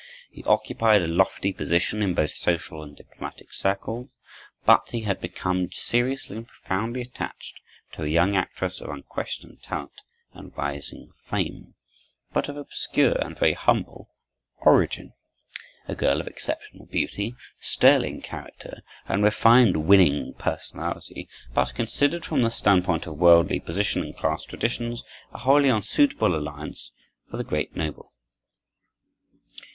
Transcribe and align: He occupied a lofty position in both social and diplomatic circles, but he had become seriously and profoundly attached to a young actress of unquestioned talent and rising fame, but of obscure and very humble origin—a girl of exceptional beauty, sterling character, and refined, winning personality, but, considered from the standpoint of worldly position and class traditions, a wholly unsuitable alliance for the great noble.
He 0.31 0.43
occupied 0.45 1.03
a 1.03 1.07
lofty 1.07 1.53
position 1.53 2.01
in 2.01 2.15
both 2.15 2.31
social 2.31 2.81
and 2.81 2.97
diplomatic 2.97 3.53
circles, 3.53 4.19
but 4.65 4.89
he 4.89 5.01
had 5.01 5.21
become 5.21 5.69
seriously 5.71 6.37
and 6.37 6.47
profoundly 6.47 7.01
attached 7.01 7.61
to 7.91 8.03
a 8.05 8.07
young 8.07 8.35
actress 8.35 8.81
of 8.81 8.89
unquestioned 8.89 9.61
talent 9.61 10.01
and 10.33 10.57
rising 10.57 11.11
fame, 11.19 11.75
but 12.33 12.49
of 12.49 12.57
obscure 12.57 13.13
and 13.23 13.37
very 13.37 13.53
humble 13.53 14.09
origin—a 14.61 15.93
girl 15.93 16.19
of 16.19 16.25
exceptional 16.25 16.87
beauty, 16.87 17.35
sterling 17.59 18.23
character, 18.23 18.81
and 19.07 19.23
refined, 19.23 19.85
winning 19.87 20.33
personality, 20.33 21.29
but, 21.53 21.75
considered 21.75 22.25
from 22.25 22.41
the 22.41 22.49
standpoint 22.49 23.05
of 23.05 23.19
worldly 23.19 23.59
position 23.59 24.01
and 24.01 24.17
class 24.17 24.45
traditions, 24.45 25.03
a 25.31 25.37
wholly 25.37 25.69
unsuitable 25.69 26.35
alliance 26.35 26.91
for 27.29 27.37
the 27.37 27.43
great 27.43 27.75
noble. 27.75 28.13